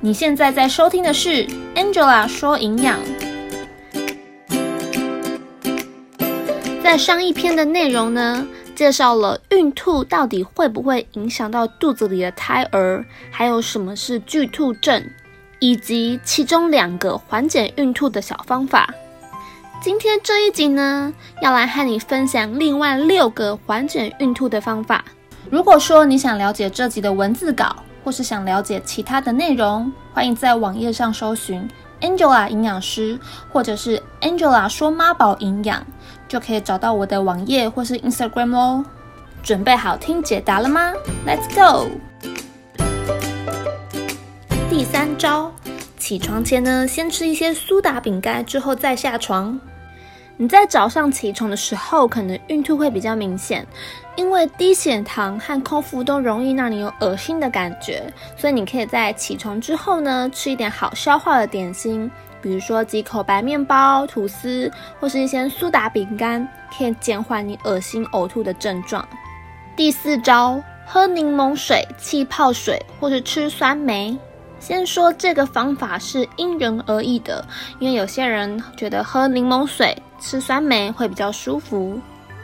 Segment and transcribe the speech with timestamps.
[0.00, 1.44] 你现在在收听的是
[1.74, 3.00] Angela 说营养。
[6.80, 15.04] 在上一篇的内容呢，介绍了孕吐到底会不会影响到肚子里的胎儿，还有什么是巨吐症，
[15.58, 18.94] 以及其中两个缓解孕吐的小方法。
[19.82, 21.12] 今天这一集呢，
[21.42, 25.04] 要来和你分享另外六个缓解孕吐的方法。
[25.50, 27.76] 如果说你想了解这集的文字稿，
[28.08, 31.68] 或是想了解其他的内容，欢迎在网页上搜寻
[32.00, 33.20] Angela 营养师，
[33.52, 35.86] 或者是 Angela 说妈宝营养，
[36.26, 38.82] 就可以找到我的网页或是 Instagram 哦。
[39.42, 40.90] 准备好听解答了吗
[41.26, 41.90] ？Let's go。
[44.70, 45.52] 第三招，
[45.98, 49.60] 起床前呢，先吃一些苏打饼干，之后再下床。
[50.40, 53.66] 你在早上起床的时候，可能孕吐会比较明显，
[54.14, 58.04] 因为低血糖和空腹都容易让你有恶心的感觉，
[58.36, 62.08] 所以你可以在起床之后呢，吃一点好消化的点心，
[62.40, 69.04] 比如说几口白面包、吐司，或是一些苏打饼干，可以减缓你恶心呕吐的症状。
[69.74, 74.16] 第四招，喝柠檬水、气泡水，或是吃酸梅。
[74.60, 77.44] 先说这个方法是因人而异的，
[77.80, 82.00] 因为有些人觉得喝柠檬水、吃酸梅会比较舒服，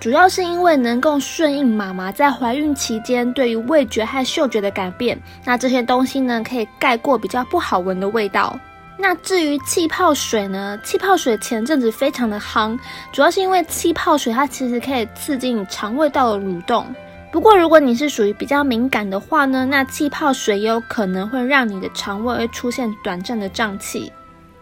[0.00, 5.20] 主要是因为能够顺应妈妈在怀孕期间对于味觉和嗅觉的改变。
[5.44, 8.58] 那这些东西呢，可以盖过比较不好闻的味道。
[9.00, 10.76] 那至于气泡水呢？
[10.82, 12.76] 气泡水前阵子非常的夯，
[13.12, 16.84] 主要是因为气泡水它其实可以刺激你肠胃道的蠕动。
[17.30, 24.10] 不过，如果你是属于比较敏感的话呢，那气泡水也有可能会让你的肠胃会出现短暂的胀气。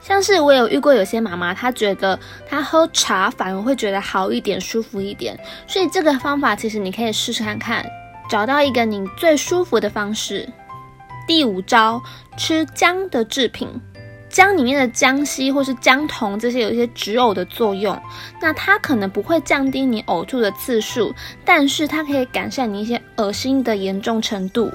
[0.06, 2.16] 像是我有遇过有些妈妈，她觉得
[2.48, 5.36] 她喝茶反而会觉得好一点、舒服一点。
[5.66, 7.84] 所以这个方法其实你可以试试看看，
[8.30, 10.48] 找到一个你最舒服的方式。
[11.26, 12.00] 第五招，
[12.36, 13.68] 吃姜的制品。
[14.28, 18.00] 姜里面的姜烯或是姜酮这些有一些止呕的作用，
[18.40, 21.12] 那它可能不会降低你呕吐的次数，
[21.44, 24.70] 但是它可以改善你一些恶心的严重程度，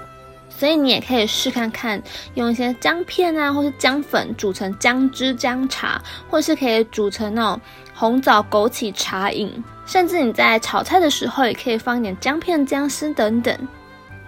[0.58, 2.02] 所以你也可以试看看，
[2.36, 7.62] 用一些姜片啊或是姜粉煮成姜汁姜茶，或是可以煮成那种
[7.94, 13.58] 红枣枸杞茶饮，甚至你在炒菜的时候也可以放一点姜片、姜丝等等。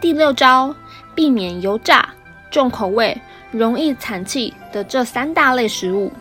[0.01, 0.75] 第六招，
[1.13, 2.09] 避免油炸、
[2.49, 3.19] 重口味。
[3.51, 6.11] 容易产气的这三大类食物，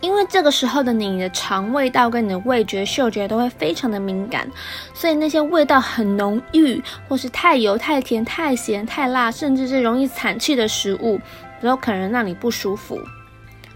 [0.00, 4.48] 因为这个时候的你的肠胃道跟你的味觉、嗅觉都会非常的敏感，
[4.94, 11.20] 所以那些味道很浓郁，或是太油、太甜、太咸、太辣，甚至是容易产气的食物，
[11.60, 12.98] 都可能让你不舒服。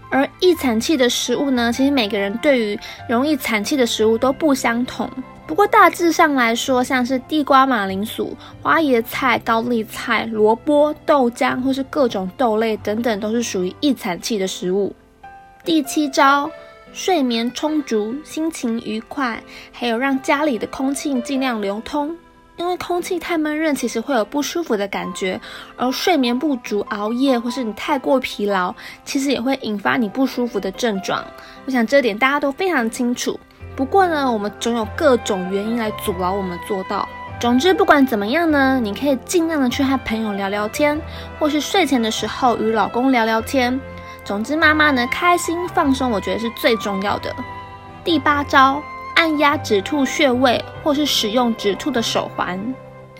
[0.09, 2.79] 而易产气的食物呢，其实每个人对于
[3.09, 5.09] 容易产气的食物都不相同。
[5.45, 14.95] 不过大致上来说，像是地瓜、马铃薯、花椰菜、高丽菜、萝卜、豆浆或是各种豆类等等，都是属于易产气的食物。
[15.65, 16.51] 第七招，
[16.91, 19.41] 睡眠充足，心情愉快，
[19.71, 22.13] 还有让家里的空气尽量流通。
[22.57, 25.39] 因为空气太闷热，其实会有不舒服的感觉。
[25.77, 28.75] 而睡眠不足、熬夜或是你太过疲劳，
[29.05, 31.23] 其实也会引发你不舒服的症状。
[31.65, 33.39] 我想这点大家都非常清楚。
[33.73, 37.07] 不过呢，我们总有各种原因来阻挠我们做到。
[37.39, 40.99] 总之，不管怎么样呢，你可以尽量的去和朋友聊聊天，
[41.39, 43.79] 或是睡前的时候与老公聊聊天。
[44.23, 47.33] 总之，妈妈呢开心放松，我觉得是最重要的。
[48.03, 48.81] 第八招，
[49.15, 52.59] 按压止吐穴位，或是使用止吐的手环。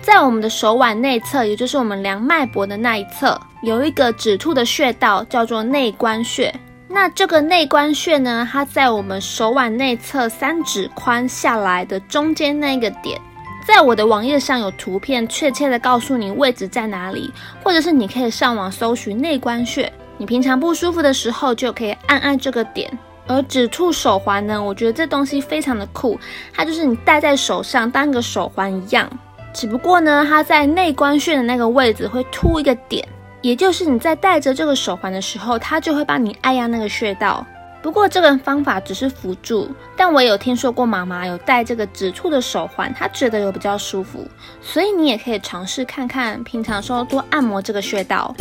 [0.01, 6.53] 在我们的手腕内侧，也就是我们量脉搏的那一侧，有一个止吐的穴道，叫做内关穴。
[6.87, 8.47] 那这个内关穴呢？
[8.51, 13.19] 它在我们手腕内侧三指宽下来的中间那个点，
[13.65, 17.33] 在我的网页上有图片，确切的告诉你位置在哪里，
[17.63, 19.91] 或者是你可以上网搜寻内关穴。
[20.17, 22.91] 你平常不舒服的时候就可以按按这个点。
[23.25, 26.19] 而止吐手环呢，我觉得这东西非常的酷，
[26.53, 29.09] 它就是你戴在手上当个手环一样，
[29.53, 33.07] 只不过呢，它在内关穴的那个位置会凸一个点。
[33.41, 37.45] 也就是你在戴着这个手环的时候，它就会帮你按压那个穴道。
[37.81, 44.25] 不过这个方法只是辅助，但我有听说过妈妈有戴这个止吐的手环，她觉得有比较舒服，
[44.61, 48.33] 所以你也可以尝试看看，平常时候多按摩这个穴道。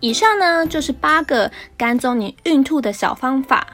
[0.00, 3.66] 以上呢就是八个赶走你孕吐的小方法。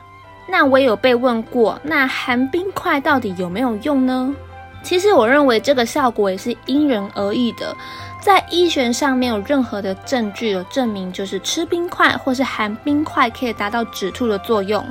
[0.49, 4.35] 那我也有被问过，那含冰块到底有没有用呢？
[4.83, 7.75] 其实我认为这个效果也是因人而异的。
[8.21, 14.85] 在医学上没有任何的证据有证明，就是吃冰块或是含冰块可以达到止吐的作用。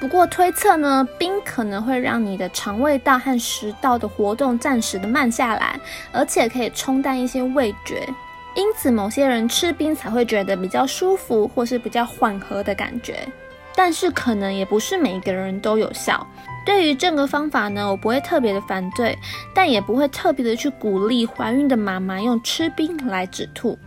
[0.00, 5.78] 不过推测呢，冰可能会让你的肠胃道和食道的活动暂时的慢下来，
[6.12, 8.08] 而且可以冲淡一些味觉。
[8.54, 13.26] 因此某些人吃冰才会觉得比较舒服，或是比较缓和的感觉。
[13.74, 16.26] 但是可能也不是每一个人都有效。
[16.64, 19.18] 对于这个方法呢，我不会特别的反对，
[19.54, 23.78] 但也不会特别的去鼓励怀孕的妈妈用吃冰来止吐。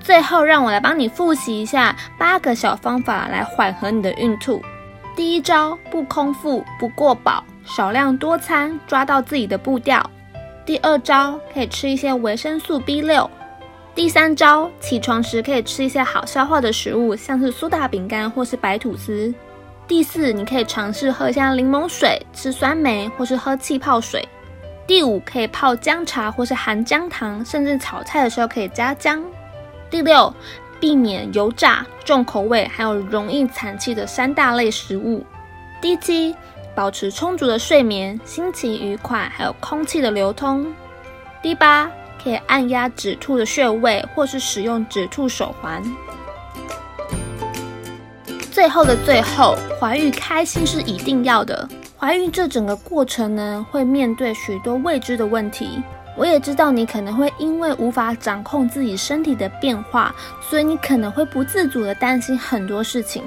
[0.00, 4.60] 最后，让我来帮你复习一下八个小方法来缓和你的孕吐。
[5.14, 10.04] 第一招，不空腹，不过饱，少量多餐，抓到自己的步调。
[10.66, 13.30] 第二招，可以吃一些维生素 B 六。
[13.94, 19.32] 第三招，起床时可以吃一些好消化的食物，像是苏打饼干或是白吐司。
[19.86, 24.26] 第四，你可以尝试喝一下柠檬水，吃酸梅或是喝气泡水。
[24.86, 29.22] 第五，可以泡姜茶或是含姜糖，甚至炒菜的时候可以加姜。
[29.90, 30.32] 第六，
[30.80, 35.22] 避免油炸、重口味还有容易产气的三大类食物。
[35.82, 36.34] 第七，
[36.74, 40.66] 保持充足的睡眠，心情愉快，还有空气的流通。
[41.42, 41.90] 第八。
[42.22, 45.82] 可以按压止吐的穴位，或是使用止吐手环。
[48.50, 51.68] 最后的最后，怀孕开心是一定要的。
[51.98, 55.82] 怀孕这整个过程呢，会面对许多未知的问题。
[56.14, 63.22] 我也知道你可能会因为无法掌控自己身体的变化，所以你可能会不自主的担心很多事情。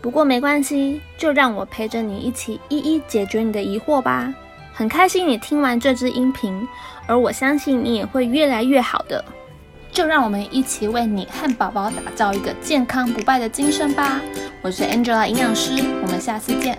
[0.00, 4.32] 不过没关系，就让我陪着你一起一一解决你的疑惑吧。
[4.78, 6.64] 很开心你听完这支音频，
[7.08, 9.24] 而我相信你也会越来越好的。
[9.90, 14.20] 就让我们一起为你和宝宝打造一个健康不败的精神吧！
[14.62, 16.78] 我是 Angela 营养师，我们下次见。